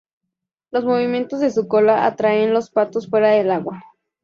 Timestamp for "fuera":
3.07-3.29